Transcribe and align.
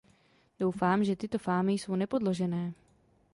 Doufám, 0.59 1.03
že 1.03 1.15
tyto 1.15 1.37
fámy 1.37 1.73
jsou 1.73 1.95
nepodložené. 1.95 2.73